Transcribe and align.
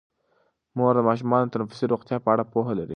مور 0.77 0.93
د 0.97 0.99
ماشومانو 1.09 1.47
د 1.47 1.51
تنفسي 1.53 1.85
روغتیا 1.91 2.17
په 2.23 2.29
اړه 2.33 2.43
پوهه 2.53 2.73
لري. 2.79 2.89